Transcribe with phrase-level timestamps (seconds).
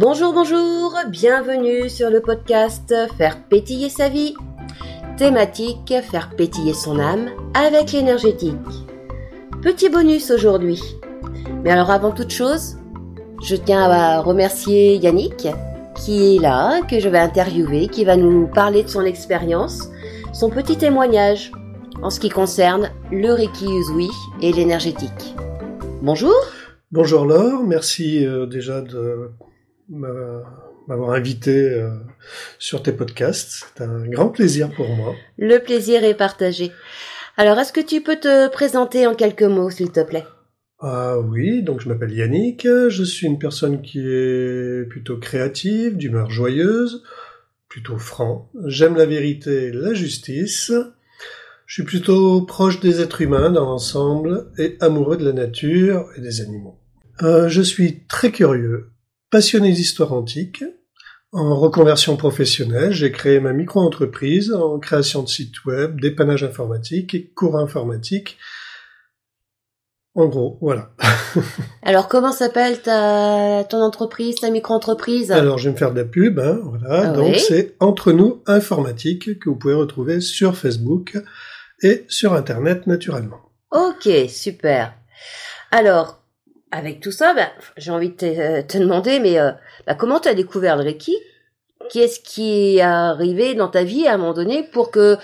[0.00, 4.32] Bonjour, bonjour, bienvenue sur le podcast Faire pétiller sa vie.
[5.16, 8.54] Thématique Faire pétiller son âme avec l'énergétique.
[9.60, 10.80] Petit bonus aujourd'hui.
[11.64, 12.76] Mais alors avant toute chose,
[13.42, 15.48] je tiens à remercier Yannick
[15.96, 19.90] qui est là, que je vais interviewer, qui va nous parler de son expérience,
[20.32, 21.50] son petit témoignage
[22.04, 24.10] en ce qui concerne le Reiki Uzui
[24.42, 25.34] et l'énergétique.
[26.02, 26.36] Bonjour
[26.92, 29.32] Bonjour Laure, merci euh, déjà de
[29.88, 31.90] m'avoir invité euh,
[32.58, 33.66] sur tes podcasts.
[33.74, 35.14] C'est un grand plaisir pour moi.
[35.38, 36.72] Le plaisir est partagé.
[37.36, 40.26] Alors, est-ce que tu peux te présenter en quelques mots, s'il te plaît?
[40.80, 46.30] Ah oui, donc je m'appelle Yannick, je suis une personne qui est plutôt créative, d'humeur
[46.30, 47.02] joyeuse,
[47.68, 48.48] plutôt franc.
[48.66, 50.72] J'aime la vérité, la justice.
[51.66, 56.20] Je suis plutôt proche des êtres humains dans l'ensemble et amoureux de la nature et
[56.20, 56.78] des animaux.
[57.22, 58.90] Euh, je suis très curieux,
[59.30, 60.64] passionné d'histoire antique.
[61.30, 67.26] En reconversion professionnelle, j'ai créé ma micro-entreprise en création de sites web, dépannage informatique et
[67.28, 68.38] cours informatique.
[70.14, 70.90] En gros, voilà.
[71.82, 75.30] Alors, comment s'appelle ta ton entreprise, ta micro-entreprise?
[75.30, 77.10] Alors, je vais me faire de la pub, hein, voilà.
[77.10, 77.38] Ah Donc, oui.
[77.40, 81.18] c'est Entre nous informatique que vous pouvez retrouver sur Facebook
[81.82, 83.40] et sur Internet naturellement.
[83.70, 84.94] Ok, super.
[85.70, 86.17] Alors,
[86.70, 89.50] avec tout ça, ben, j'ai envie de te, te demander, mais euh,
[89.86, 91.16] ben, comment tu as découvert le Reiki?
[91.90, 95.16] Qu'est-ce qui est arrivé dans ta vie à un moment donné pour que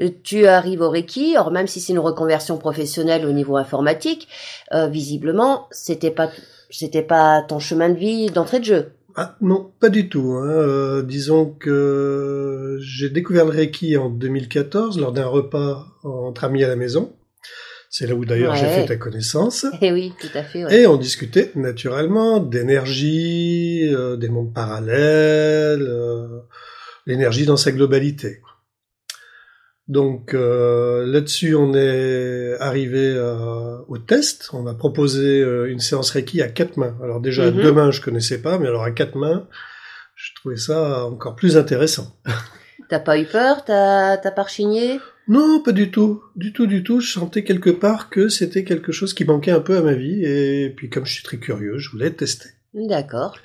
[0.00, 1.36] euh, tu arrives au Reiki?
[1.36, 4.26] Alors même si c'est une reconversion professionnelle au niveau informatique,
[4.72, 6.28] euh, visiblement, c'était pas
[6.70, 8.92] c'était pas ton chemin de vie d'entrée de jeu.
[9.16, 10.32] Ah non, pas du tout.
[10.32, 10.46] hein.
[10.48, 16.68] Euh, disons que j'ai découvert le Reiki en 2014 lors d'un repas entre amis à
[16.68, 17.12] la maison.
[17.90, 19.64] C'est là où d'ailleurs j'ai fait ta connaissance.
[19.80, 20.64] Eh oui, tout à fait.
[20.64, 20.80] ouais.
[20.82, 26.40] Et on discutait naturellement d'énergie, euh, des mondes parallèles, euh,
[27.06, 28.40] l'énergie dans sa globalité.
[29.86, 33.18] Donc euh, là-dessus, on est arrivé
[33.88, 34.50] au test.
[34.52, 36.94] On a proposé une séance Reiki à quatre mains.
[37.02, 37.62] Alors déjà à Mhm.
[37.62, 39.48] deux mains, je connaissais pas, mais alors à quatre mains,
[40.14, 42.14] je trouvais ça encore plus intéressant.
[42.90, 43.64] T'as pas eu peur?
[43.64, 45.00] T'as t'as pas rechigné?
[45.28, 47.00] Non, pas du tout, du tout, du tout.
[47.00, 50.24] Je sentais quelque part que c'était quelque chose qui manquait un peu à ma vie,
[50.24, 52.48] et puis comme je suis très curieux, je voulais tester.
[52.74, 53.36] D'accord.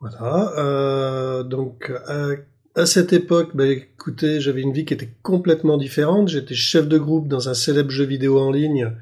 [0.00, 0.52] Voilà.
[0.58, 2.30] Euh, donc à,
[2.74, 6.28] à cette époque, bah, écoutez, j'avais une vie qui était complètement différente.
[6.28, 8.92] J'étais chef de groupe dans un célèbre jeu vidéo en ligne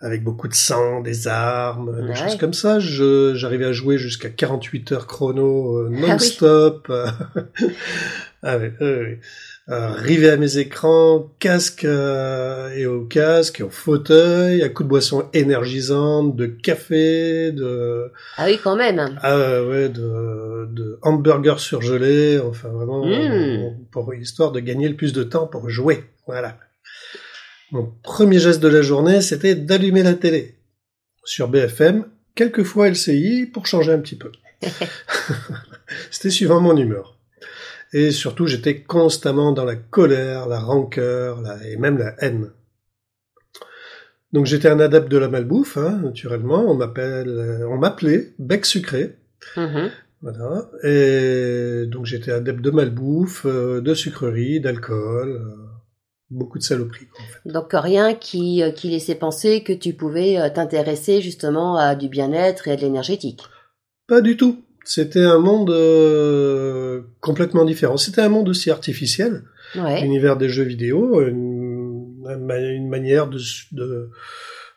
[0.00, 2.14] avec beaucoup de sang, des armes, des Ouais.
[2.16, 2.78] choses comme ça.
[2.80, 6.00] Je, j'arrivais à jouer jusqu'à 48 heures chrono euh, oui.
[6.00, 6.90] non-stop.
[8.42, 9.16] ah oui, oui, oui.
[9.70, 14.84] Euh, rivé à mes écrans, casque euh, et au casque, et au fauteuil, à coups
[14.86, 19.18] de boissons énergisantes, de café, de Ah oui, quand même.
[19.22, 23.86] ah ouais, de, de hamburgers surgelés, enfin vraiment Mm.
[23.90, 26.04] pour histoire de gagner le plus de temps pour jouer.
[26.26, 26.58] Voilà.
[27.72, 30.56] Mon premier geste de la journée, c'était d'allumer la télé
[31.24, 32.04] sur BFM,
[32.34, 34.30] quelquefois LCI pour changer un petit peu.
[36.10, 37.13] c'était suivant mon humeur.
[37.96, 42.50] Et surtout, j'étais constamment dans la colère, la rancœur, la- et même la haine.
[44.32, 46.64] Donc j'étais un adepte de la malbouffe, hein, naturellement.
[46.68, 49.16] On m'appelle, euh, on m'appelait bec sucré.
[49.56, 49.90] Mhm.
[50.22, 50.68] Voilà.
[50.82, 55.66] Et donc j'étais adepte de malbouffe, euh, de sucreries, d'alcool, euh,
[56.30, 57.06] beaucoup de saloperies.
[57.06, 57.48] quoi, en fait.
[57.52, 62.72] Donc rien qui, qui laissait penser que tu pouvais t'intéresser justement à du bien-être et
[62.72, 63.42] à de l'énergétique.
[64.08, 64.64] Pas du tout.
[64.84, 67.96] C'était un monde euh, complètement différent.
[67.96, 69.42] C'était un monde aussi artificiel,
[69.76, 70.02] Ouais.
[70.02, 73.38] l'univers des jeux vidéo, une, une manière de,
[73.72, 74.10] de,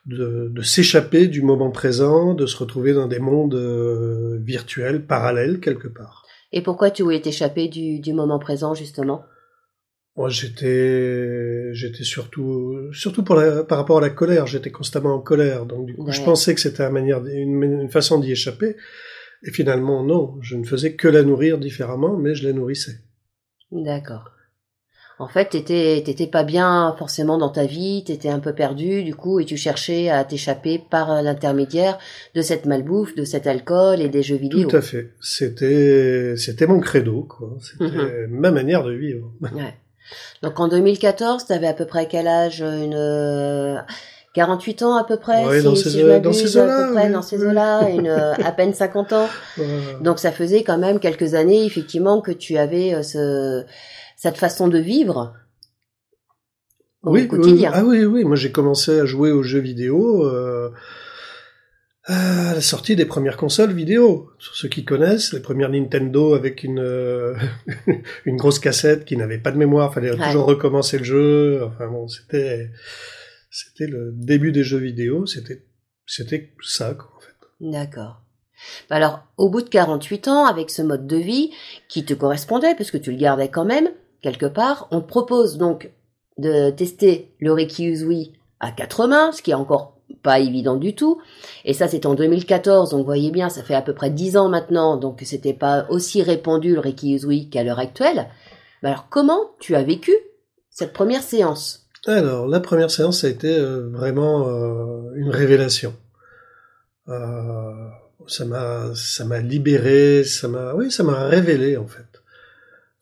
[0.05, 5.59] de, de s'échapper du moment présent, de se retrouver dans des mondes euh, virtuels, parallèles
[5.59, 6.25] quelque part.
[6.53, 9.23] Et pourquoi tu voulais t'échapper du, du moment présent justement?
[10.15, 14.47] Moi, j'étais, j'étais surtout, surtout pour la, par rapport à la colère.
[14.47, 15.67] J'étais constamment en colère.
[15.67, 18.77] Donc, du coup, je pensais que c'était une manière, une, une façon d'y échapper.
[19.43, 20.37] Et finalement, non.
[20.41, 22.99] Je ne faisais que la nourrir différemment, mais je la nourrissais.
[23.71, 24.31] D'accord.
[25.19, 29.15] En fait, t'étais t'étais pas bien forcément dans ta vie, t'étais un peu perdu du
[29.15, 31.97] coup, et tu cherchais à t'échapper par l'intermédiaire
[32.35, 34.69] de cette malbouffe, de cet alcool et des jeux vidéo.
[34.69, 35.13] Tout à fait.
[35.19, 37.57] C'était, c'était mon credo, quoi.
[37.61, 39.33] C'était ma manière de vivre.
[39.41, 39.73] Ouais.
[40.43, 43.83] Donc en 2014, t'avais à peu près quel âge Une
[44.37, 46.89] 48 ans à peu près, Ouais, si, dans si ces- je dans m'abuse, ces eaux-là,
[46.93, 49.27] près oui, dans ces eaux-là, une euh, à peine 50 ans.
[49.57, 49.73] Voilà.
[50.01, 53.63] Donc ça faisait quand même quelques années effectivement que tu avais euh, ce
[54.15, 55.33] cette façon de vivre
[57.03, 57.71] au quotidien.
[57.71, 58.23] oui, ah oui, oui.
[58.25, 60.69] Moi, j'ai commencé à jouer aux jeux vidéo euh,
[62.05, 64.29] à la sortie des premières consoles vidéo.
[64.39, 67.33] Sur ceux qui connaissent, les premières Nintendo avec une euh,
[68.25, 70.25] une grosse cassette qui n'avait pas de mémoire, fallait Ouais.
[70.27, 71.63] toujours recommencer le jeu.
[71.65, 72.69] Enfin bon, c'était
[73.57, 75.25] c'était le début des jeux vidéo.
[75.25, 75.63] C'était
[76.05, 77.35] c'était ça quoi, en fait.
[77.59, 78.21] D'accord.
[78.89, 81.51] Bah Alors, au bout de 48 ans, avec ce mode de vie
[81.89, 83.89] qui te correspondait, parce que tu le gardais quand même,
[84.21, 85.91] quelque part, on te propose donc
[86.37, 90.95] de tester le Reiki Usui à quatre mains, ce qui est encore pas évident du
[90.95, 91.21] tout.
[91.65, 94.37] Et ça, c'est en 2014, donc vous voyez bien, ça fait à peu près 10
[94.37, 98.27] ans maintenant, donc c'était pas aussi répandu le Reiki Usui qu'à l'heure actuelle.
[98.81, 100.13] Bah alors, comment tu as vécu
[100.69, 101.86] cette première séance?
[102.07, 105.93] Alors, la première séance, a été euh, vraiment euh, une révélation.
[107.09, 107.71] Euh,
[108.27, 112.05] ça m'a, ça m'a libéré, ça m'a, oui, ça m'a révélé en fait.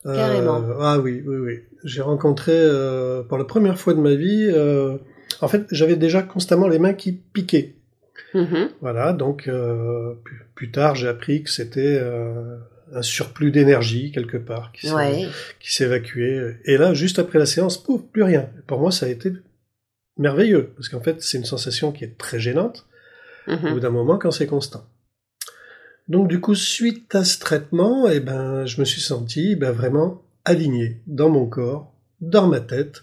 [0.06, 0.62] Euh, Carrément.
[0.80, 1.60] ah oui, oui, oui.
[1.84, 4.48] J'ai rencontré euh, pour la première fois de ma vie.
[4.52, 4.96] euh,
[5.40, 7.74] en fait, j'avais déjà constamment les mains qui piquaient.
[8.34, 8.68] Mhm.
[8.80, 9.50] Voilà, donc
[10.24, 12.00] plus, plus tard, j'ai appris que c'était
[12.92, 15.26] un surplus d'énergie quelque part qui s'est- Ouais.
[15.60, 16.58] s'évacuait.
[16.64, 18.48] Et là, juste après la séance, pouf, plus rien.
[18.66, 19.32] Pour moi, ça a été
[20.18, 22.86] merveilleux, parce qu'en fait, c'est une sensation qui est très gênante
[23.48, 23.72] au Mhm.
[23.74, 24.84] bout d'un moment quand c'est constant.
[26.08, 30.22] Donc du coup, suite à ce traitement, eh ben, je me suis senti ben, vraiment
[30.44, 33.02] aligné dans mon corps, dans ma tête,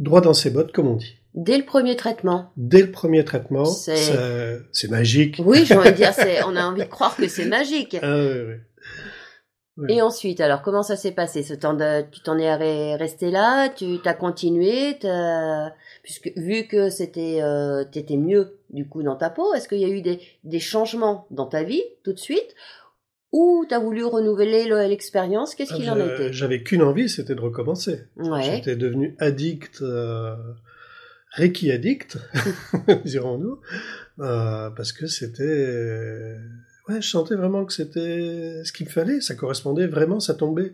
[0.00, 1.16] droit dans ses bottes, comme on dit.
[1.34, 2.50] Dès le premier traitement.
[2.56, 5.40] Dès le premier traitement, C'est- magique.
[5.44, 6.12] Oui, j'ai envie de dire,
[6.48, 7.96] on a envie de croire que c'est magique.
[8.02, 8.54] Ah, oui, oui.
[9.88, 11.42] Et ensuite, alors, comment ça s'est passé?
[11.42, 13.68] Ce temps de, Tu t'en es re- resté là?
[13.68, 14.98] Tu t'as continué?
[16.02, 19.84] Puisque vu que c'était, euh, t'étais mieux du coup dans ta peau, est-ce qu'il y
[19.84, 22.54] a eu des, des changements dans ta vie tout de suite?
[23.30, 25.54] Ou t'as voulu renouveler le- l'expérience?
[25.54, 26.32] Qu'est-ce qu'il Ah, en était?
[26.32, 28.00] J'avais qu'une envie, c'était de recommencer.
[28.16, 28.42] Ouais.
[28.42, 30.34] J'étais devenu addict, euh,
[31.32, 32.16] Reiki addict,
[33.04, 33.60] dirons-nous,
[34.20, 36.36] euh, parce que c'était,
[36.88, 40.72] ouais, je sentais vraiment que c'était ce qu'il me fallait, ça correspondait vraiment, ça tombait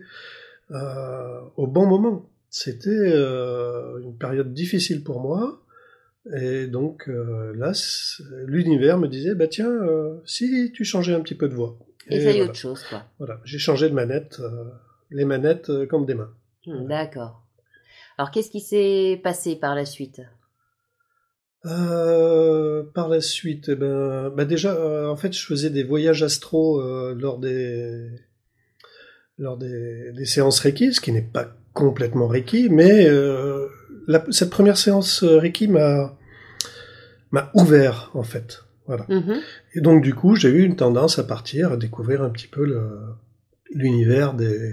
[0.71, 2.29] euh, au bon moment.
[2.49, 5.61] C'était euh, une période difficile pour moi,
[6.33, 7.73] et donc euh, là,
[8.45, 9.73] l'univers me disait, bah tiens,
[10.25, 11.77] si tu changeais un petit peu de voix.
[12.07, 13.03] Et voilà, autre chose, quoi.
[13.17, 13.41] voilà.
[13.45, 14.39] j'ai changé de manette,
[15.11, 16.31] les manettes comme des mains.
[16.67, 17.41] D'accord.
[18.17, 20.21] Alors, qu'est-ce qui s'est passé par la suite?
[21.65, 26.21] Euh, par la suite, eh ben, bah déjà, euh, en fait, je faisais des voyages
[26.23, 28.07] astro euh, lors des
[29.37, 33.05] lors des, des séances Reiki, ce qui n'est pas complètement Reiki, mais
[34.07, 36.17] la- cette première séance Reiki m'a
[37.31, 39.05] m'a ouvert en fait, voilà.
[39.09, 39.39] Mhm.
[39.73, 42.63] Et donc du coup, j'ai eu une tendance à partir, à découvrir un petit peu
[43.73, 44.71] l'univers des,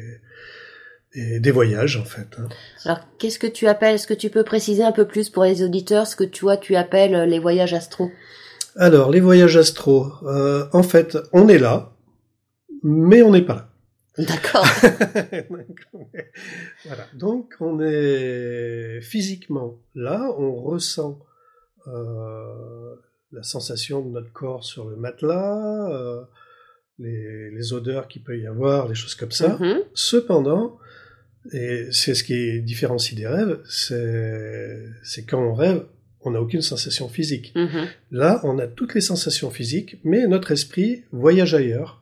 [1.14, 2.29] des des voyages en fait.
[2.38, 2.49] hein.
[2.85, 5.62] Alors, qu'est-ce que tu appelles Est-ce que tu peux préciser un peu plus pour les
[5.62, 8.11] auditeurs ce que toi tu appelles euh, les voyages astro?
[8.76, 11.93] Alors, les voyages astro, euh, en fait, on est là,
[12.82, 13.69] mais on n'est pas là.
[14.19, 14.67] D'accord.
[16.85, 17.06] voilà.
[17.15, 21.19] Donc, on est physiquement là, on ressent
[21.87, 22.94] euh,
[23.32, 26.23] la sensation de notre corps sur le matelas, euh,
[26.99, 29.56] les, les odeurs qu'il peut y avoir, les choses comme ça.
[29.58, 29.81] Mhm.
[29.94, 30.79] Cependant,
[31.53, 33.59] et c'est ce qui différencie des rêves,
[35.03, 35.85] c'est quand on rêve,
[36.23, 37.53] on n'a aucune sensation physique.
[37.56, 37.87] Mhm.
[38.12, 41.99] Là, on a toutes les sensations physiques, mais notre esprit voyage ailleurs,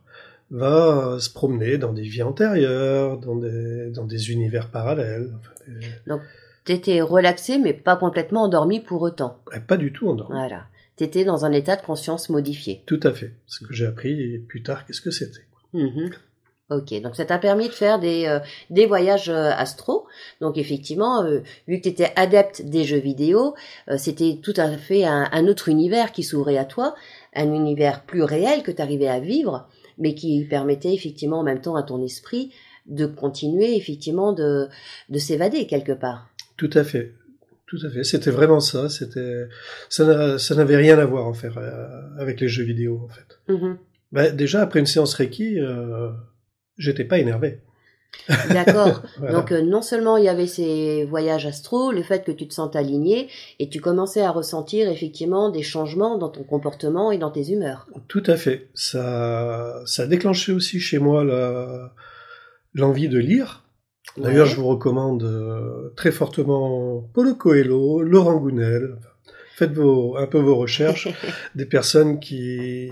[0.53, 5.31] va se promener dans des vies antérieures, dans des, dans des univers parallèles.
[5.69, 5.87] Des-
[6.65, 9.41] T'étais relaxé, mais pas complètement endormi pour autant.
[9.57, 10.35] eh, pas du tout endormi.
[10.37, 10.67] Voilà.
[10.97, 12.83] T'étais dans un état de conscience modifié.
[12.87, 13.33] Tout à fait.
[13.47, 15.41] Ce que j'ai appris plus tard, qu'est-ce que c'était.
[16.71, 18.39] Ok, donc ça t'a permis de faire des, euh,
[18.71, 20.07] des voyages euh, astro.
[20.41, 23.55] Donc effectivement, euh, vu que tu étais adepte des jeux vidéo,
[23.89, 26.95] euh, c'était tout à fait un, un autre univers qui s'ouvrait à toi,
[27.35, 31.61] un univers plus réel que tu arrivais à vivre, mais qui permettait effectivement en même
[31.61, 32.53] temps à ton esprit
[32.87, 34.69] de continuer effectivement de,
[35.09, 36.29] de s'évader quelque part.
[36.57, 37.15] Tout à fait.
[37.67, 38.05] Tout à fait.
[38.05, 38.89] C'était vraiment ça.
[38.89, 39.47] C'était,
[39.89, 41.51] ça n'a- ça n'avait rien à voir en fait
[42.19, 43.39] avec les jeux vidéo en fait.
[43.53, 43.79] Mhm.
[44.13, 45.59] Bah, déjà après une séance Reiki,
[46.81, 47.61] j'étais pas énervé.
[48.51, 49.03] D'accord.
[49.19, 49.35] Voilà.
[49.35, 52.53] Donc euh, non seulement il y avait ces voyages astro, le fait que tu te
[52.55, 53.29] sentes aligné
[53.61, 57.87] et tu commençais à ressentir effectivement des changements dans ton comportement et dans tes humeurs.
[58.09, 58.69] Tout à fait.
[58.75, 61.25] Ça, ça a déclenché aussi chez moi
[62.75, 63.65] l'envie de lire.
[64.17, 64.53] D'ailleurs, Ouais.
[64.53, 68.97] je vous recommande euh, très fortement Paulo Coelho, Laurent Gounel.
[69.55, 71.07] Faites vos, un peu vos recherches.
[71.55, 72.91] des personnes qui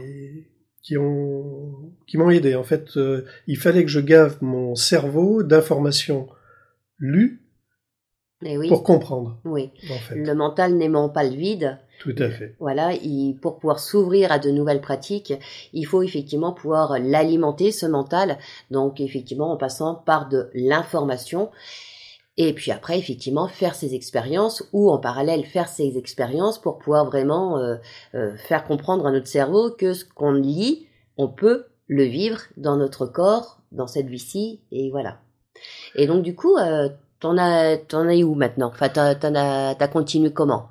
[0.89, 2.55] qui ont qui m'ont aidé.
[2.55, 6.29] En fait, euh, il fallait que je gave mon cerveau d'informations
[6.99, 7.43] lues
[8.43, 8.69] Eh oui.
[8.69, 9.39] pour comprendre.
[9.45, 9.71] Oui.
[9.91, 10.15] En fait.
[10.15, 12.57] Le mental n'aimant pas le vide, Tout à fait.
[12.59, 15.35] Voilà, il, pour pouvoir s'ouvrir à de nouvelles pratiques,
[15.75, 18.39] il faut effectivement pouvoir l'alimenter, ce mental,
[18.71, 21.51] donc effectivement en passant par de l'information.
[22.41, 27.05] Et puis après, effectivement, faire ses expériences ou en parallèle faire ses expériences pour pouvoir
[27.05, 27.75] vraiment euh,
[28.15, 32.77] euh, faire comprendre à notre cerveau que ce qu'on lit, on peut le vivre dans
[32.77, 35.21] notre corps, dans cette vie-ci, et voilà.
[35.97, 38.69] Et donc du coup, euh, t'en as, t'en as où maintenant?
[38.69, 40.69] Enfin, t'as, t'en as, t'as continué comment?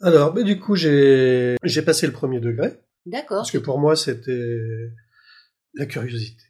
[0.00, 3.38] Alors, mais du coup, j'ai j'ai passé le premier degré D'accord.
[3.38, 4.90] parce que pour moi, c'était
[5.74, 6.43] la curiosité.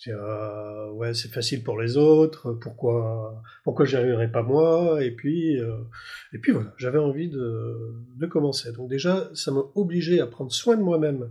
[0.00, 2.52] C'est euh, ouais, c'est facile pour les autres.
[2.52, 5.76] Pourquoi pourquoi j'y arriverais pas moi Et puis euh,
[6.32, 8.72] et puis voilà, j'avais envie de de commencer.
[8.72, 11.30] Donc déjà, ça m'a obligé à prendre soin de moi-même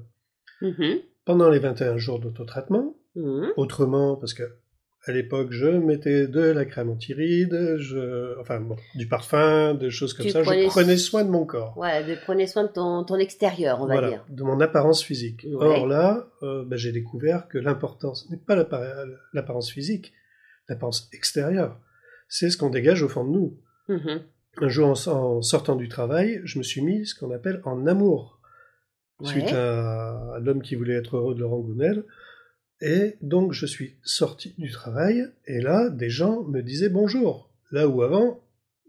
[0.61, 0.99] Mhm.
[1.23, 2.95] pendant les 21 jours d'autotraitement.
[3.15, 3.53] Mhm.
[3.57, 4.43] Autrement, parce que
[5.07, 10.13] à l'époque, je mettais de la crème anti-rides, je, enfin bon, du parfum, des choses
[10.13, 10.41] comme Tu ça.
[10.41, 11.77] prenais- Je prenais soin de mon corps.
[11.77, 14.25] Ouais, de prenez soin de ton, ton extérieur, on va voilà, dire.
[14.29, 15.45] de mon apparence physique.
[15.49, 15.65] Ouais.
[15.65, 18.55] Or là, euh, ben, j'ai découvert que l'importance n'est pas
[19.33, 20.13] l'apparence physique,
[20.69, 21.79] l'apparence extérieure.
[22.29, 23.57] C'est ce qu'on dégage au fond de nous.
[23.87, 24.21] Mhm.
[24.59, 27.85] Un jour, en, en sortant du travail, je me suis mis ce qu'on appelle en
[27.87, 28.39] amour.
[29.23, 32.03] Suite à l'homme qui voulait être heureux de Laurent Gounel.
[32.81, 37.49] Et donc, je suis sorti du travail, et là, des gens me disaient bonjour.
[37.71, 38.39] Là où avant,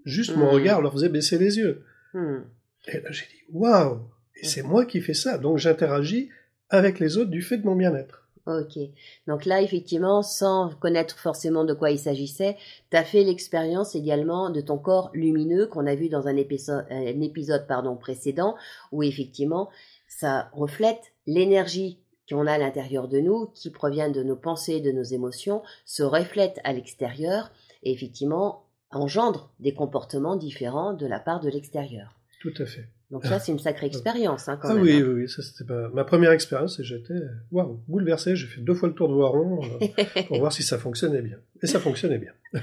[0.05, 0.55] juste mon Mhm.
[0.55, 1.85] regard leur faisait baisser les yeux.
[2.15, 2.45] Mhm.
[2.89, 4.01] Et là, j'ai dit waouh!
[4.41, 5.39] Et c'est moi qui fais ça.
[5.39, 6.29] Donc, j'interagis
[6.71, 8.25] avec les autres du fait de mon bien-être.
[8.47, 8.79] Ok.
[9.27, 12.57] Donc là, effectivement, sans connaître forcément de quoi il s'agissait,
[12.91, 16.87] tu as fait l'expérience également de ton corps lumineux qu'on a vu dans un épisode,
[16.89, 18.55] un épisode pardon, précédent,
[18.91, 19.69] où effectivement,
[20.07, 21.99] ça reflète l'énergie
[22.29, 26.03] qu'on a à l'intérieur de nous, qui provient de nos pensées, de nos émotions, se
[26.03, 27.51] reflète à l'extérieur
[27.83, 32.15] et effectivement engendre des comportements différents de la part de l'extérieur.
[32.41, 32.89] Tout à fait.
[33.11, 34.83] Donc ça, c'est une sacrée expérience hein, quand ah même.
[34.83, 35.05] oui, hein.
[35.07, 37.21] oui, oui, ça c'était pas ma première expérience et j'étais
[37.51, 38.37] waouh, bouleversé.
[38.37, 41.39] J'ai fait deux fois le tour de Voiron euh, pour voir si ça fonctionnait bien.
[41.63, 42.33] Et ça fonctionnait bien.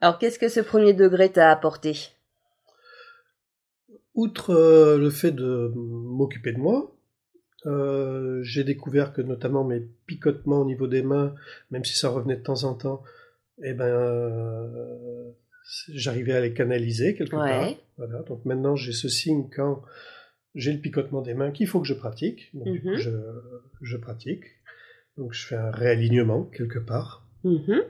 [0.00, 1.96] Alors, qu'est-ce que ce premier degré t'a apporté?
[4.14, 6.94] Outre euh, le fait de m'occuper de moi,
[7.66, 11.34] euh, j'ai découvert que notamment mes picotements au niveau des mains,
[11.70, 13.02] même si ça revenait de temps en temps,
[13.62, 15.30] eh ben, euh,
[15.88, 17.48] j'arrivais à les canaliser quelque Ouais.
[17.50, 17.68] part.
[17.98, 18.22] Voilà.
[18.22, 19.82] Donc maintenant, j'ai ce signe quand
[20.54, 22.50] j'ai le picotement des mains qu'il faut que je pratique.
[22.54, 22.96] Donc du coup, Mhm.
[22.96, 23.10] je,
[23.82, 24.44] je pratique.
[25.16, 27.24] Donc je fais un réalignement quelque part.
[27.44, 27.82] Mhm.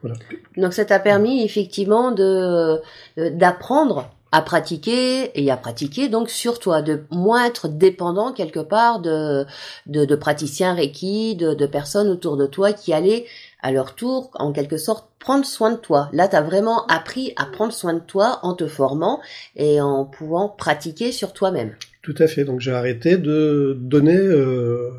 [0.00, 0.16] Voilà.
[0.56, 2.80] Donc ça t'a permis effectivement de
[3.16, 8.60] de- d'apprendre à pratiquer et à pratiquer donc sur toi, de moins être dépendant quelque
[8.60, 9.44] part de
[9.86, 13.26] de, de praticiens Reiki, de, de personnes autour de toi qui allaient
[13.62, 16.08] à leur tour en quelque sorte prendre soin de toi.
[16.12, 19.20] Là, tu as vraiment appris à prendre soin de toi en te formant
[19.54, 21.76] et en pouvant pratiquer sur toi-même.
[22.02, 22.44] Tout à fait.
[22.44, 24.90] Donc j'ai arrêté de donner euh,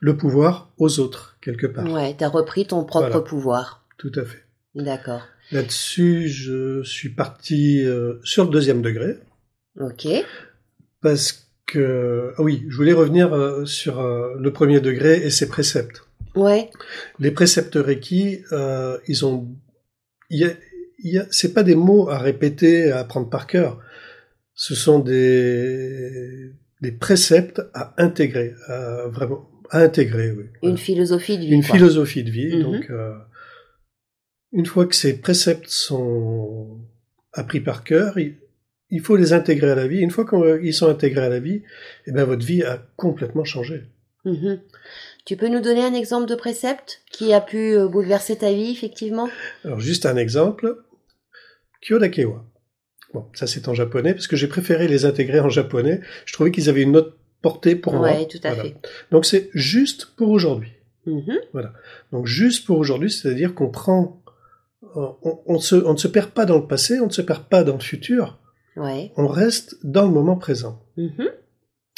[0.00, 1.84] le pouvoir aux autres quelque part.
[1.92, 3.20] Ouais, tu as repris ton propre Voilà.
[3.22, 3.82] pouvoir.
[3.98, 4.44] Tout à fait.
[4.74, 5.20] D'accord.
[5.52, 9.16] Là-dessus, je suis parti euh, sur le deuxième degré
[9.80, 10.06] OK.
[11.00, 15.48] parce que ah oui, je voulais revenir euh, sur euh, le premier degré et ses
[15.48, 16.02] préceptes.
[16.34, 16.70] Ouais.
[17.18, 18.40] Les préceptes Reiki,
[19.08, 19.48] ils ont,
[20.30, 20.50] il y a,
[21.02, 23.80] il y a, c'est pas des mots à répéter, à apprendre par cœur.
[24.54, 30.44] Ce sont des des préceptes à intégrer, à vraiment à intégrer, oui.
[30.62, 30.76] Une Voilà.
[30.76, 31.48] philosophie de vie.
[31.52, 31.74] une quoi.
[31.76, 32.54] philosophie de vie.
[32.56, 32.62] Mhm.
[32.62, 32.90] Donc,
[34.52, 36.80] une fois que ces préceptes sont
[37.32, 39.98] appris par cœur, il, faut les intégrer à la vie.
[39.98, 41.62] Une fois qu'ils sont intégrés à la vie,
[42.06, 43.84] eh ben votre vie a complètement changé.
[44.24, 44.60] Mhm.
[45.24, 48.70] Tu peux nous donner un exemple de précepte qui a pu euh, bouleverser ta vie,
[48.70, 49.28] effectivement?
[49.64, 50.78] Alors, juste un exemple.
[51.80, 52.44] Kyodakewa.
[53.12, 56.00] Bon, ça c'est en japonais, parce que j'ai préféré les intégrer en japonais.
[56.26, 58.12] Je trouvais qu'ils avaient une autre portée pour moi.
[58.12, 58.62] Oui, tout à Voilà.
[58.70, 58.76] fait.
[59.10, 60.72] Donc c'est juste pour aujourd'hui.
[61.06, 61.38] Mhm.
[62.12, 64.22] Donc juste pour aujourd'hui, c'est-à-dire qu'on prend,
[64.96, 67.44] on, on, se, on ne se perd pas dans le passé, on ne se perd
[67.44, 68.38] pas dans le futur,
[68.76, 69.12] Ouais.
[69.16, 70.82] on reste dans le moment présent.
[70.96, 71.28] Mhm.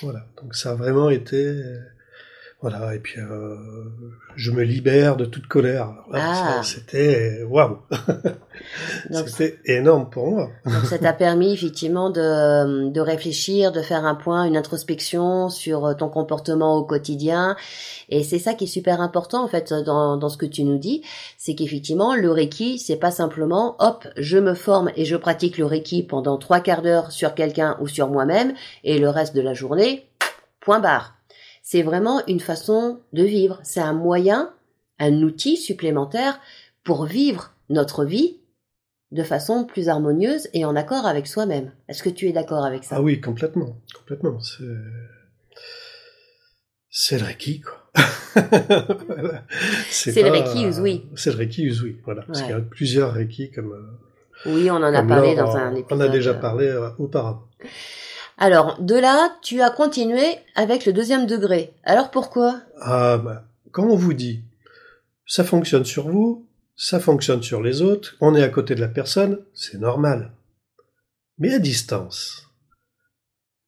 [0.02, 0.26] Voilà.
[0.42, 1.78] Donc ça a vraiment été, euh,
[2.60, 2.92] voilà.
[2.94, 3.56] Et puis euh,
[4.34, 5.94] je me libère de toute colère.
[6.12, 6.60] Ah.
[6.64, 7.78] C'était waouh,
[9.26, 10.50] c'était énorme pour moi.
[10.64, 15.86] donc ça t'a permis effectivement de, de réfléchir, de faire un point, une introspection sur
[15.86, 17.56] euh, ton comportement au quotidien.
[18.08, 20.78] Et c'est ça qui est super important en fait dans, dans ce que tu nous
[20.78, 21.02] dis,
[21.36, 25.64] c'est qu'effectivement le Reiki, c'est pas simplement hop, je me forme et je pratique le
[25.64, 29.54] Reiki pendant trois quarts d'heure sur quelqu'un ou sur moi-même et le reste de la
[29.54, 30.08] journée,
[30.60, 31.17] point barre.
[31.70, 33.60] C'est vraiment une façon de vivre.
[33.62, 34.54] C'est un moyen,
[34.98, 36.40] un outil supplémentaire
[36.82, 38.40] pour vivre notre vie
[39.12, 41.72] de façon plus harmonieuse et en accord avec soi-même.
[41.86, 42.96] Est-ce que tu es d'accord avec ça?
[42.96, 44.40] Ah oui, complètement, complètement.
[44.40, 44.64] C'est
[46.88, 47.84] c'est le Reiki, quoi.
[49.90, 51.04] C'est le Reiki Usui.
[51.16, 52.22] C'est le Reiki Usui, voilà.
[52.22, 53.72] Parce qu'il y a plusieurs Reiki comme.
[53.72, 55.98] euh, Oui, on en a parlé dans un épisode.
[55.98, 57.46] On a déjà parlé euh, auparavant.
[58.38, 61.72] Alors, de là, tu as continué avec le deuxième degré.
[61.84, 62.60] Alors pourquoi?
[62.80, 64.42] Ah, bah, quand on vous dit,
[65.26, 68.88] ça fonctionne sur vous, ça fonctionne sur les autres, on est à côté de la
[68.88, 70.32] personne, c'est normal.
[71.38, 72.48] Mais à distance,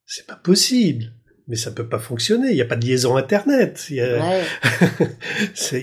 [0.05, 1.11] c'est pas possible.
[1.47, 2.49] Mais ça peut pas fonctionner.
[2.49, 3.87] Il n'y a pas de liaison internet.
[3.89, 4.45] Il y a, Ouais.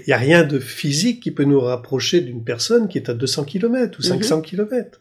[0.15, 4.03] rien de physique qui peut nous rapprocher d'une personne qui est à 200 km ou
[4.03, 5.01] 500 km.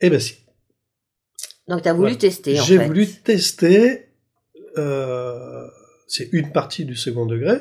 [0.00, 0.36] Eh ben si.
[1.68, 2.18] Donc tu as voulu Ouais.
[2.18, 2.86] tester en J'ai fait.
[2.86, 4.08] voulu tester.
[4.76, 5.66] euh,
[6.06, 7.58] c'est une partie du second degré,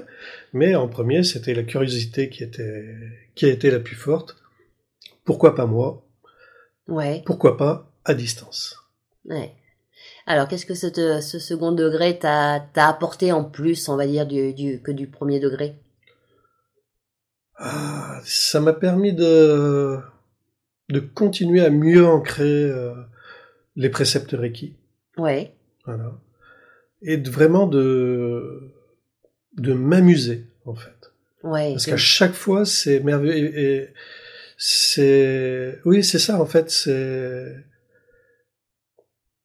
[0.54, 2.96] mais en premier, c'était la curiosité qui était
[3.36, 4.38] qui a été la plus forte.
[5.26, 6.06] Pourquoi pas moi?
[6.88, 7.22] Ouais.
[7.26, 8.78] Pourquoi pas à distance?
[9.26, 9.52] Ouais.
[10.26, 14.08] Alors, qu'est-ce que ce, te- ce second degré t'a t'a apporté en plus, on va
[14.08, 15.76] dire, du, du, que du premier degré?
[17.60, 19.98] Ah, ça m'a permis de
[20.90, 22.94] de continuer à mieux ancrer euh,
[23.78, 24.76] les préceptes Reiki.
[25.18, 25.54] Ouais.
[25.86, 26.20] Voilà.
[27.02, 28.74] Et de, vraiment de,
[29.58, 31.14] de m'amuser, en fait.
[31.44, 31.72] Ouais.
[31.72, 33.58] Parce qu'à chaque fois, c'est merveilleux.
[33.58, 33.90] Et, et
[34.58, 37.56] c'est, oui, c'est ça, en fait, c'est,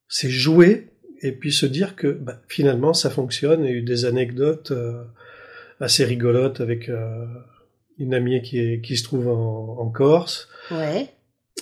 [0.09, 0.89] c'est jouer
[1.21, 3.65] et puis se dire que, bah, finalement, ça fonctionne.
[3.65, 5.05] Il y a eu des anecdotes euh,
[5.79, 7.27] assez rigolotes avec euh,
[7.99, 10.49] une amie qui, est, qui se trouve en, en Corse.
[10.71, 11.11] Ouais.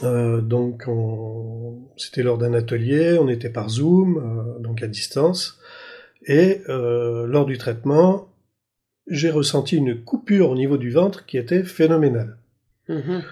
[0.03, 1.89] Euh, donc, on...
[1.97, 5.59] c'était lors d'un atelier, on était par Zoom, euh, donc à distance,
[6.27, 8.29] et euh, lors du traitement,
[9.07, 12.39] j'ai ressenti une coupure au niveau du ventre qui était phénoménale.
[12.89, 13.23] Mhm.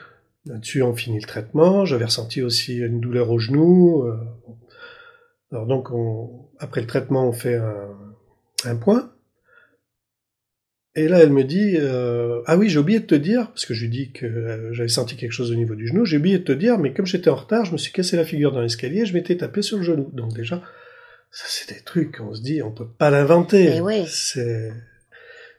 [0.46, 1.84] Là-dessus, on finit le traitement.
[1.84, 4.04] J'avais ressenti aussi une douleur au genou.
[5.52, 6.48] Alors donc, on...
[6.58, 7.88] après le traitement, on fait un,
[8.64, 9.12] un point.
[10.98, 13.72] Et là, elle me dit euh, ah oui, j'ai oublié de te dire parce que
[13.72, 16.04] je lui dis que euh, j'avais senti quelque chose au niveau du genou.
[16.04, 18.24] J'ai oublié de te dire, mais comme j'étais en retard, je me suis cassé la
[18.24, 19.06] figure dans l'escalier.
[19.06, 20.10] Je m'étais tapé sur le genou.
[20.12, 20.60] Donc déjà,
[21.30, 22.18] ça c'est des trucs.
[22.20, 23.74] On se dit, on peut pas l'inventer.
[23.76, 24.06] Eh ouais.
[24.08, 24.72] C'est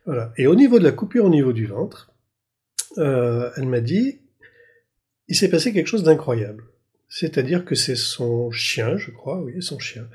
[0.06, 0.34] voilà.
[0.38, 2.12] Et au niveau de la coupure au niveau du ventre,
[2.97, 4.19] euh, elle m'a dit
[5.30, 6.65] il s'est passé quelque chose d'incroyable.
[7.08, 10.08] C'est-à-dire que c'est son chien, je crois, oui, son chien,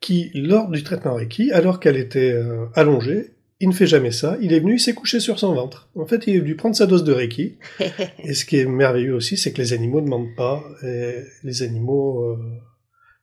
[0.00, 4.36] qui, lors du traitement Reiki, alors qu'elle était euh, allongée, il ne fait jamais ça,
[4.40, 5.88] il est venu, il s'est couché sur son ventre.
[5.96, 7.56] En fait, il est venu prendre sa dose de Reiki.
[8.18, 10.62] Et ce qui est merveilleux aussi, c'est que les animaux ne mentent pas.
[10.82, 12.38] Et les animaux, euh,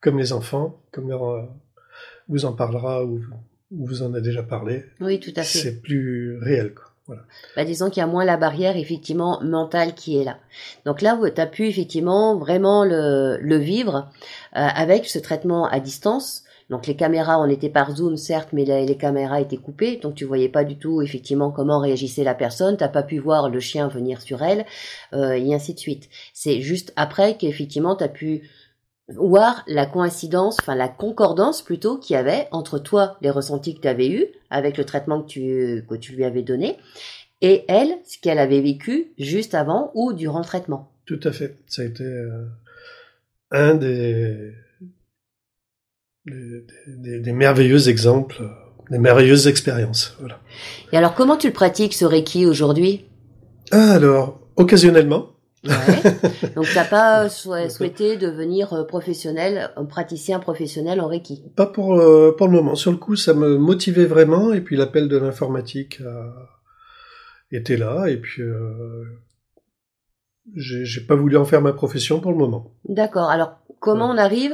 [0.02, 1.44] comme les enfants, comme leur, euh,
[2.30, 3.22] vous en parlera ou
[3.76, 5.58] ou vous en a déjà parlé, Oui, tout à fait.
[5.58, 6.74] c'est plus réel.
[6.76, 6.86] Quoi.
[7.08, 7.24] Voilà.
[7.56, 10.38] Bah, disons qu'il y a moins la barrière, effectivement, mentale qui est là.
[10.86, 14.10] Donc là tu as pu, effectivement, vraiment le, le vivre
[14.56, 16.44] euh, avec ce traitement à distance.
[16.74, 20.26] Donc les caméras, on était par Zoom, certes, mais les, caméras étaient coupées, donc tu
[20.26, 22.78] voyais pas du tout, effectivement, comment réagissait la personne.
[22.78, 24.66] T'as pas pu voir le chien venir sur elle,
[25.14, 26.10] euh, et ainsi de suite.
[26.34, 28.50] C'est juste après qu'effectivement, tu as pu
[29.08, 33.82] voir la coïncidence, enfin la concordance plutôt qu'il y avait entre toi, les ressentis que
[33.82, 36.78] tu avais eus avec le traitement que tu, que tu lui avais donné,
[37.42, 40.92] et elle, ce qu'elle avait vécu juste avant ou durant le traitement.
[41.06, 41.56] Tout à fait.
[41.68, 42.48] Ça a été euh,
[43.52, 44.56] un des,
[46.26, 48.42] des, des- des merveilleux exemples,
[48.90, 50.16] des merveilleuses expériences.
[50.20, 50.40] Voilà.
[50.92, 53.06] Et alors, comment tu le pratiques, ce Reiki, aujourd'hui?
[53.72, 55.30] Alors, occasionnellement,
[55.66, 55.72] Ouais.
[56.56, 61.42] Donc, t'as pas sou- souhaité devenir euh, professionnel, un praticien professionnel en Reiki?
[61.56, 62.76] Pas pour, euh, pour le moment.
[62.76, 66.02] Sur le coup, ça me motivait vraiment, et puis l'appel de l'informatique
[67.50, 69.06] était là, et puis euh,
[70.56, 72.74] j'ai j'ai pas voulu en faire ma profession pour le moment.
[72.90, 73.30] D'accord.
[73.30, 74.54] Alors, comment on arrive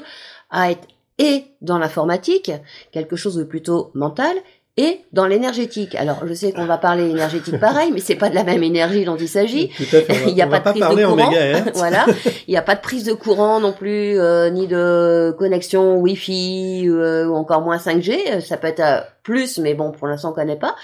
[0.51, 0.87] à être
[1.19, 2.51] et dans l'informatique,
[2.91, 4.35] quelque chose de plutôt mental,
[4.77, 8.35] et dans l'énergétique Alors, je sais qu'on va parler énergétique pareil, mais c'est pas de
[8.35, 9.69] la même énergie dont il s'agit.
[10.27, 11.29] Il y a on pas de pas prise de parler en courant.
[11.31, 11.71] mégahertz.
[11.77, 12.05] voilà.
[12.47, 16.87] Il n'y a pas de prise de courant non plus, euh, ni de connexion Wi-Fi,
[16.87, 18.17] euh, ou encore moins 5G.
[18.31, 20.75] Euh, Ça peut être euh, plus, mais bon, pour l'instant, on connaît pas.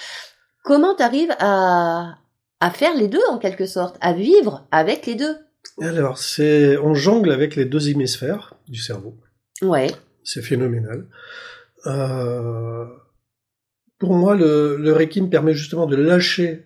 [0.65, 2.15] Comment t'arrives à,
[2.59, 5.37] à faire les deux, en quelque sorte, à vivre avec les deux?
[5.81, 9.15] Alors, c'est, on jongle avec les deux hémisphères du cerveau.
[9.61, 9.87] Ouais.
[10.25, 11.05] C'est phénoménal.
[11.85, 12.85] Euh,
[13.99, 16.63] pour moi, le, le Reiki me permet justement de lâcher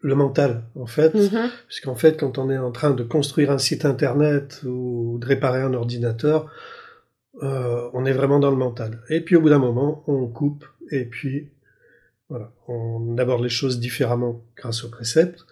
[0.00, 1.14] le mental, en fait.
[1.14, 1.50] Mhm.
[1.66, 5.60] Puisqu'en fait, quand on est en train de construire un site internet ou de réparer
[5.60, 6.50] un ordinateur,
[7.42, 9.00] euh, on est vraiment dans le mental.
[9.08, 11.48] Et puis au bout d'un moment, on coupe et puis
[12.28, 15.44] voilà, on aborde les choses différemment grâce aux préceptes.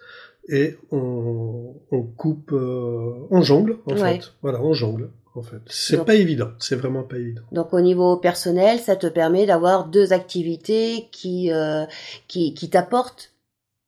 [0.49, 4.19] et on, on coupe, euh, on jongle en Ouais.
[4.19, 4.33] fait.
[4.41, 5.61] Voilà, on jongle en fait.
[5.67, 7.41] C'est Donc- pas évident, c'est vraiment pas évident.
[7.51, 11.85] Donc au niveau personnel, ça te permet d'avoir deux activités qui euh,
[12.27, 13.31] qui, qui t'apportent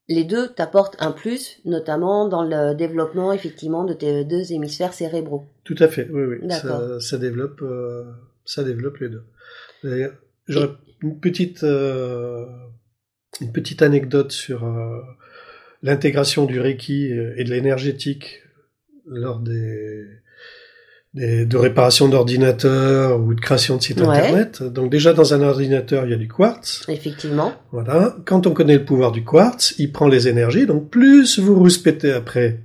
[0.07, 5.45] les deux t'apportent un plus, notamment dans le développement effectivement de tes deux hémisphères cérébraux.
[5.63, 6.51] Tout à fait, oui, oui.
[6.51, 8.03] Ça, ça développe, euh,
[8.45, 9.23] ça développe les deux.
[9.83, 10.13] D'ailleurs,
[10.47, 10.69] J'aurais
[11.01, 12.45] une petite, euh,
[13.41, 14.71] une petite anecdote sur
[15.81, 18.43] l'intégration du Reiki et de l'énergétique
[19.07, 20.05] lors des,
[21.15, 24.07] des de réparation d'ordinateurs ou de création de sites Ouais.
[24.07, 24.61] internet.
[24.63, 26.83] Donc déjà dans un ordinateur, il y a du quartz.
[26.89, 27.53] Effectivement.
[27.71, 28.15] Voilà.
[28.25, 30.65] Quand on connaît le pouvoir du quartz, il prend les énergies.
[30.65, 32.59] Donc plus vous rouspétez après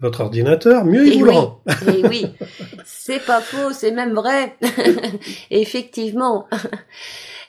[0.00, 1.30] votre ordinateur, mieux il Et vous oui.
[1.32, 1.62] le rend.
[1.88, 2.26] Et oui,
[2.84, 4.56] c'est pas faux, c'est même vrai.
[5.50, 6.46] Effectivement.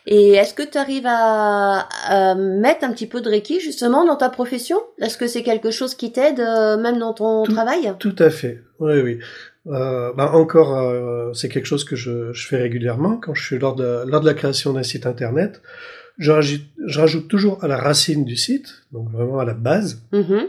[0.08, 4.15] Et est-ce que tu arrives à, à mettre un petit peu de Reiki justement dans
[4.15, 4.78] ta profession?
[5.00, 7.94] Est-ce que c'est quelque chose qui t'aide euh, même dans ton Tout- travail?
[8.00, 8.63] Tout à fait.
[8.80, 9.20] Oui, oui.
[9.67, 13.60] Euh, bah, encore, euh, c'est quelque chose que je, je fais régulièrement quand je suis
[13.60, 15.62] lors de, lors de la création d'un site internet.
[16.17, 20.02] Je rajoute, je rajoute toujours à la racine du site, donc vraiment à la base,
[20.12, 20.47] Mhm.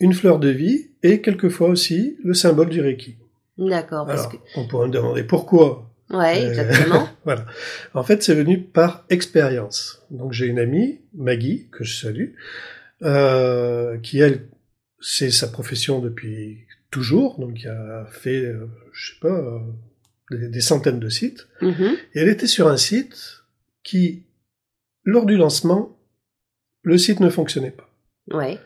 [0.00, 3.16] une fleur de vie et quelquefois aussi le symbole du Reiki.
[3.56, 5.88] D'accord, que on pourrait me demander pourquoi.
[6.10, 7.08] ouais, Euh, exactement.
[7.24, 7.46] Voilà.
[7.94, 10.02] En fait, c'est venu par expérience.
[10.10, 12.30] Donc, j'ai une amie, Maggie, que je salue,
[13.02, 14.48] euh, qui elle,
[15.00, 16.63] c'est sa profession depuis
[16.94, 19.58] toujours, donc qui a fait, euh, je sais pas, euh,
[20.30, 21.48] des, des centaines de sites.
[21.60, 21.96] Mhm.
[22.14, 23.42] Et elle était sur un site
[23.82, 24.22] qui,
[25.02, 25.98] lors du lancement,
[26.82, 27.90] le site ne fonctionnait pas.
[28.30, 28.60] Ouais.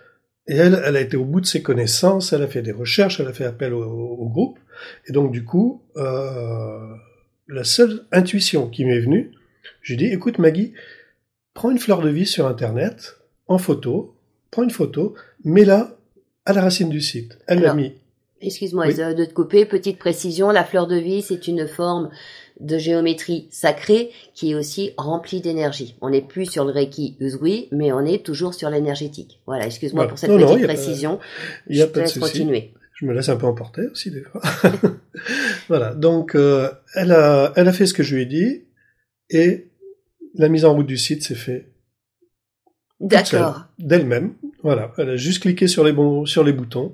[0.46, 3.18] Et elle, elle a été au bout de ses connaissances, elle a fait des recherches,
[3.18, 4.58] elle a fait appel au, au groupe.
[5.06, 6.94] Et donc, du coup, euh,
[7.48, 9.32] la seule intuition qui m'est venue,
[9.80, 10.74] j'ai dit, écoute Maggie,
[11.54, 14.14] prends une fleur de vie sur Internet, en photo,
[14.50, 15.14] prends une photo,
[15.44, 15.96] mets-la
[16.44, 17.38] à la racine du site.
[17.46, 17.94] Elle l'a mis.
[18.40, 18.94] Excuse-moi Oui.
[18.94, 19.64] de te couper.
[19.66, 22.10] Petite précision, la fleur de vie, c'est une forme
[22.60, 25.96] de géométrie sacrée qui est aussi remplie d'énergie.
[26.00, 29.40] On n'est plus sur le Reiki Usui, mais on est toujours sur l'énergétique.
[29.46, 30.08] Voilà, excuse-moi Voilà.
[30.10, 31.18] pour cette Non, non, petite pas- précision.
[31.68, 32.74] Il n'y a Je pas de continuer.
[32.94, 34.40] Je me laisse un peu emporter aussi des fois.
[35.68, 35.94] voilà.
[35.94, 38.64] Donc, euh, elle a, elle a fait ce que je lui ai dit
[39.30, 39.68] et
[40.34, 41.72] la mise en route du site s'est fait
[43.00, 43.64] toute seule, D'accord.
[43.78, 44.34] d'elle-même.
[44.64, 46.92] Voilà, elle a juste cliqué sur les bons, sur les boutons.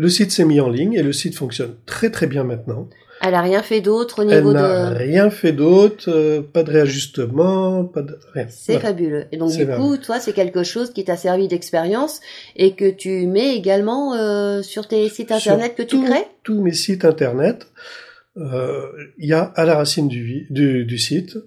[0.00, 2.88] Le site s'est mis en ligne et le site fonctionne très très bien maintenant.
[3.20, 4.96] Elle a rien fait d'autre au Elle niveau n'a de...
[4.96, 8.46] rien fait d'autre, euh, pas de réajustement, pas de rien.
[8.48, 8.88] C'est Voilà.
[8.90, 9.24] fabuleux.
[9.32, 12.20] Et donc du coup, toi, c'est quelque chose qui t'a servi d'expérience
[12.54, 16.26] et que tu mets également euh, sur tes sites Sur internet que tu crées?
[16.44, 17.66] Tous mes sites internet,
[18.36, 18.82] euh,
[19.18, 21.38] il y a à la racine du, du site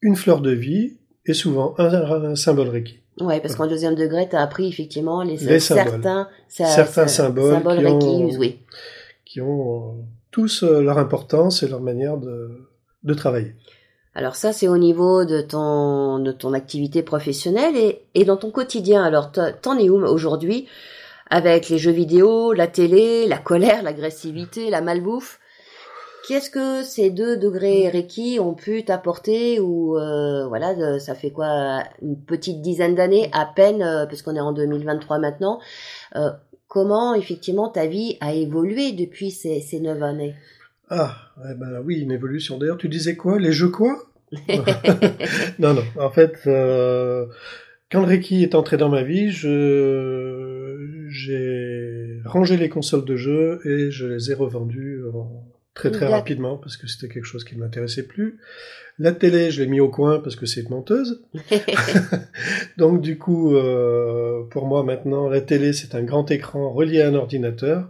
[0.00, 1.92] une fleur de vie et souvent un,
[2.30, 3.00] un symbole Reiki.
[3.20, 5.84] Ouais, parce qu'en deuxième degré, tu as appris effectivement les, Les symboles.
[5.90, 8.58] certains, ça- Certains ça- symboles qui ont- Usui.
[9.24, 9.92] qui ont euh,
[10.30, 12.50] tous euh, leur importance et leur manière de,
[13.04, 13.54] de travailler.
[14.14, 18.50] Alors ça, c'est au niveau de ton, de ton activité professionnelle et, et dans ton
[18.50, 19.02] quotidien.
[19.02, 20.66] Alors, t'en es où aujourd'hui
[21.30, 25.38] avec les jeux vidéo, la télé, la colère, l'agressivité, la malbouffe?
[26.26, 31.30] Qu'est-ce que ces deux degrés Reiki ont pu t'apporter ou euh, voilà, de- ça fait
[31.30, 35.60] quoi une petite dizaine d'années à peine, euh, parce qu'on est en 2023 maintenant.
[36.16, 36.30] Euh,
[36.66, 40.34] comment effectivement ta vie a évolué depuis ces, ces neuf années?
[40.88, 41.16] Ah,
[41.48, 42.58] eh ben oui, une évolution.
[42.58, 43.38] D'ailleurs, tu disais quoi?
[43.38, 43.96] Les jeux quoi?
[45.58, 45.82] Non, non.
[46.00, 47.26] En fait, euh,
[47.90, 53.60] quand le Reiki est entré dans ma vie, je j'ai rangé les consoles de jeux
[53.64, 55.45] et je les ai revendues en-
[55.76, 58.38] très très rapidement parce que c'était quelque chose qui ne m'intéressait plus.
[58.98, 61.22] La télé, je l'ai mis au coin parce que c'est une menteuse.
[62.78, 67.08] Donc du coup, euh, pour moi maintenant, la télé c'est un grand écran relié à
[67.08, 67.88] un ordinateur,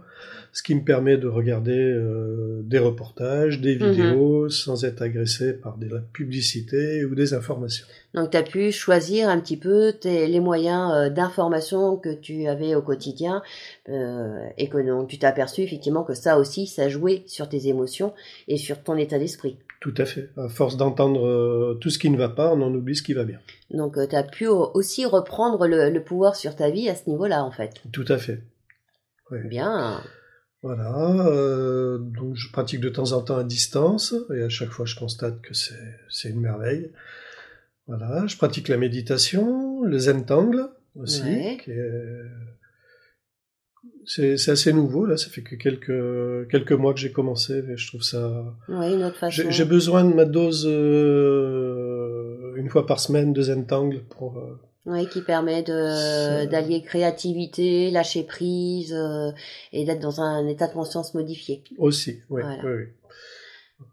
[0.57, 3.89] ce qui me permet de regarder euh, des reportages, des Mhm.
[3.91, 7.85] vidéos, sans être agressé par de la publicité ou des informations.
[8.15, 12.47] Donc, tu as pu choisir un petit peu tes, les moyens euh, d'information que tu
[12.47, 13.43] avais au quotidien
[13.89, 17.67] euh, et que donc, tu t'es aperçu effectivement que ça aussi, ça jouait sur tes
[17.67, 18.13] émotions
[18.47, 19.57] et sur ton état d'esprit.
[19.79, 20.29] Tout à fait.
[20.37, 23.25] À force d'entendre tout ce qui ne va pas, on en oublie ce qui va
[23.25, 23.37] bien.
[23.69, 27.07] Donc, tu as pu au- aussi reprendre le, le pouvoir sur ta vie à ce
[27.11, 27.73] niveau-là, en fait.
[27.91, 28.41] Tout à fait.
[29.45, 30.01] Bien.
[30.67, 31.27] Voilà.
[31.27, 34.95] euh, donc je pratique de temps en temps à distance et à chaque fois je
[34.95, 36.91] constate que c'est une merveille.
[37.87, 38.25] Voilà.
[38.27, 41.57] Je pratique la méditation, le Zentangle aussi, Ouais.
[41.67, 42.21] est
[44.09, 45.17] c'est assez nouveau là.
[45.17, 48.55] Ça fait que quelques quelques mois que j'ai commencé, mais je trouve ça.
[48.69, 49.31] Oui, une autre façon.
[49.35, 54.57] J'ai j'ai besoin de ma dose euh, une fois par semaine de Zentangle pour euh,
[54.89, 59.31] Oui, qui permet de d'allier créativité, lâcher prise euh,
[59.73, 61.61] et d'être dans un état de conscience modifié.
[61.77, 62.41] Aussi, oui.
[62.41, 62.61] Voilà.
[62.63, 62.83] oui, oui.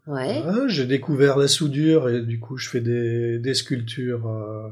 [0.07, 0.41] Ouais.
[0.41, 4.25] Voilà, J'ai découvert la soudure et du coup je fais des, des sculptures.
[4.27, 4.69] euh,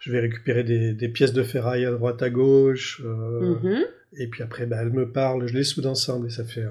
[0.00, 3.00] je vais récupérer des, des pièces de ferraille à droite à gauche.
[3.04, 3.84] euh, Mhm.
[4.18, 6.64] Et puis après, bah, elles me parlent, je les soude ensemble et ça fait,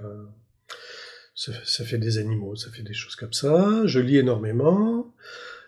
[1.36, 3.82] ça, ça fait des animaux, ça fait des choses comme ça.
[3.86, 5.12] Je lis énormément.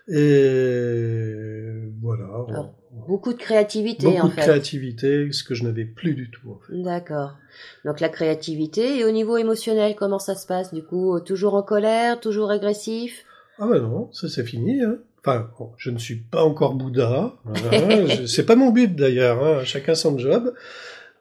[0.08, 1.62] Et
[2.00, 2.24] voilà.
[2.48, 2.72] Alors,
[3.08, 4.40] Beaucoup de créativité Beaucoup en de fait.
[4.40, 6.50] créativité, ce que je n'avais plus du tout.
[6.50, 6.82] En fait.
[6.82, 7.36] D'accord.
[7.84, 11.20] Donc la créativité et au niveau émotionnel, comment ça se passe du coup?
[11.20, 13.24] Toujours en colère, toujours agressif?
[13.58, 14.82] Ah ben non, ça c'est fini.
[14.82, 14.96] Hein.
[15.24, 17.34] Enfin, bon, je ne suis pas encore Bouddha.
[17.44, 19.44] Voilà, je- c'est pas mon but d'ailleurs.
[19.44, 19.64] Hein.
[19.64, 20.52] Chacun son job.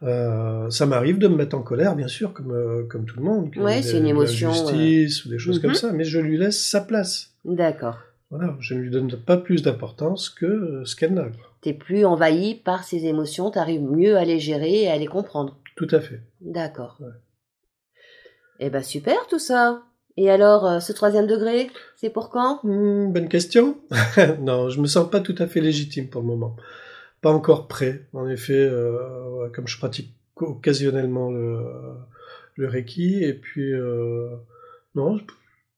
[0.03, 3.23] Euh, ça m'arrive de me mettre en colère, bien sûr, comme euh, comme tout le
[3.23, 3.51] monde.
[3.57, 5.61] Ouais, c'est une de la émotion, ou des choses Mhm.
[5.61, 5.91] comme ça.
[5.91, 7.31] Mais je lui laisse sa place.
[7.45, 7.97] D'accord.
[8.35, 11.27] Voilà, je ne lui donne pas plus d'importance que euh, ce qu'elle n'a.
[11.61, 15.57] T'es plus envahi par ces émotions, t'arrives mieux à les gérer et à les comprendre.
[15.75, 16.21] Tout à fait.
[16.41, 16.97] D'accord.
[16.99, 17.07] Ouais.
[18.59, 19.83] Eh ben super tout ça.
[20.17, 22.59] Et alors, euh, ce troisième degré, c'est pour quand?
[22.63, 23.77] Hmm, bonne question.
[24.39, 26.55] non, je me sens pas tout à fait légitime pour le moment.
[27.21, 28.05] Pas encore prêt.
[28.13, 31.59] En effet, euh, comme je pratique occasionnellement le,
[32.55, 34.29] le Reiki, et puis euh,
[34.95, 35.23] non, je,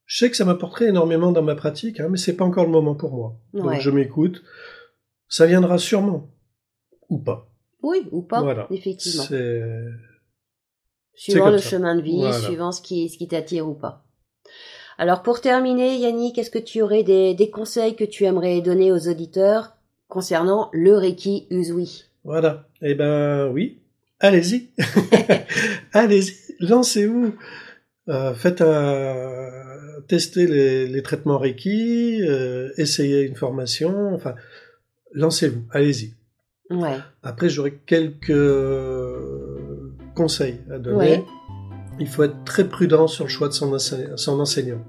[0.08, 2.72] je sais que ça m'apporterait énormément dans ma pratique, hein, mais c'est pas encore le
[2.72, 3.36] moment pour moi.
[3.54, 4.42] Donc je m'écoute.
[5.28, 6.30] Ça viendra sûrement
[7.10, 7.52] ou pas.
[7.84, 8.66] Oui, ou pas, Voilà.
[8.72, 9.24] effectivement.
[9.24, 9.62] C'est
[11.14, 11.70] Suivant le ça.
[11.72, 12.34] chemin de vie, Voilà.
[12.40, 14.06] suivant ce qui, ce qui t'attire ou pas.
[14.98, 18.92] Alors pour terminer, Yannick, est-ce que tu aurais des, des conseils que tu aimerais donner
[18.92, 19.76] aux auditeurs
[20.08, 22.06] concernant le Reiki Usui?
[22.24, 22.68] Voilà.
[22.82, 23.82] Eh ben oui,
[24.20, 24.70] allez-y.
[25.94, 27.36] allez-y, lancez-vous.
[28.10, 29.50] Euh, faites un...
[30.08, 34.36] tester les, les traitements Reiki, euh, essayez une formation, enfin,
[35.14, 36.14] lancez-vous, allez-y.
[36.70, 38.34] Ouais, Après, j'aurai quelques
[40.16, 40.98] conseils à donner.
[40.98, 41.24] Ouais.
[42.00, 44.84] Il faut être très prudent sur le choix de son, ense- son enseignant.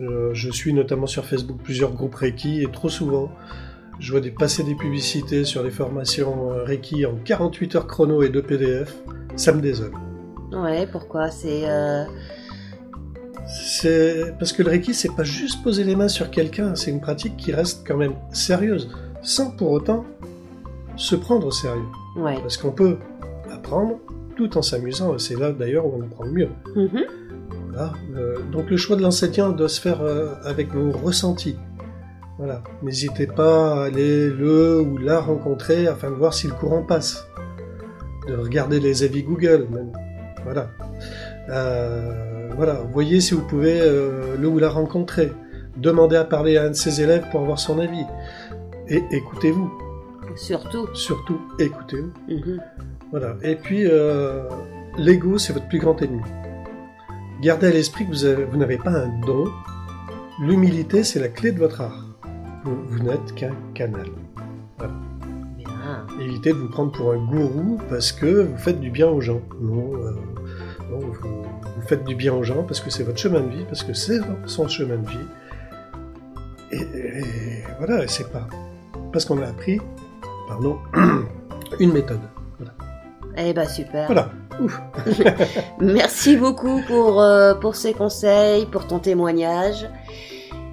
[0.00, 3.30] Euh, je suis notamment sur Facebook plusieurs groupes Reiki et trop souvent,
[3.98, 8.22] je vois des, passer des publicités sur les formations euh, Reiki en 48 heures chrono
[8.22, 8.94] et 2 PDF.
[9.36, 9.92] Ça me désole.
[10.52, 11.30] ouais, pourquoi?
[11.30, 12.04] C'est euh,
[13.48, 17.00] C'est parce que le Reiki, c'est pas juste poser les mains sur quelqu'un, c'est une
[17.00, 18.90] pratique qui reste quand même sérieuse,
[19.22, 20.04] sans pour autant
[20.96, 21.80] se prendre au sérieux.
[22.16, 22.38] ouais.
[22.42, 22.98] Parce qu'on peut
[23.50, 23.98] apprendre
[24.36, 26.48] tout en s'amusant, c'est là d'ailleurs où on apprend le mieux.
[26.76, 27.04] Mhm.
[27.68, 27.92] Voilà.
[28.16, 31.56] Euh, donc le choix de l'enseignant doit se faire euh, avec vos ressentis.
[32.38, 32.62] Voilà.
[32.82, 37.26] N'hésitez pas à aller le ou la rencontrer afin de voir si le courant passe.
[38.28, 39.92] De regarder les avis Google même.
[40.44, 40.70] Voilà.
[41.50, 42.74] Euh, voilà.
[42.92, 45.32] Voyez si vous pouvez euh, le ou la rencontrer.
[45.76, 48.04] Demandez à parler à un de ses élèves pour avoir son avis.
[48.88, 49.70] Et écoutez-vous.
[50.36, 50.88] Surtout.
[50.94, 52.10] Surtout, écoutez-vous.
[52.28, 52.60] Mhm.
[53.10, 53.36] Voilà.
[53.42, 54.42] Et puis, euh,
[54.98, 56.22] l'ego, c'est votre plus grand ennemi.
[57.42, 59.44] Gardez à l'esprit que vous, avez- vous n'avez pas un don.
[60.40, 62.04] L'humilité, c'est la clé de votre art.
[62.64, 64.06] Vous, vous n'êtes qu'un canal.
[65.56, 66.06] Bien.
[66.20, 69.40] Évitez de vous prendre pour un gourou parce que vous faites du bien aux gens.
[69.60, 70.12] Non, euh,
[70.90, 73.82] vous, vous faites du bien aux gens parce que c'est votre chemin de vie, parce
[73.82, 75.16] que c'est son chemin de vie.
[76.70, 78.46] Et, et voilà, et c'est pas
[79.12, 79.80] parce qu'on a appris,
[80.48, 80.78] pardon,
[81.80, 82.20] une méthode.
[83.36, 84.06] Eh ben super.
[84.06, 84.30] Voilà.
[84.60, 84.80] Ouf.
[85.80, 89.88] Merci beaucoup pour, euh, pour ces conseils, pour ton témoignage.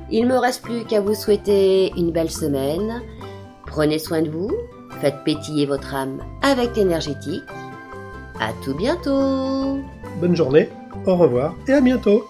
[0.09, 3.01] Il me reste plus qu'à vous souhaiter une belle semaine.
[3.67, 4.51] Prenez soin de vous,
[5.01, 7.43] faites pétiller votre âme avec l'énergétique.
[8.39, 9.79] À tout bientôt
[10.19, 10.69] bonne journée,
[11.05, 12.27] au revoir et à bientôt.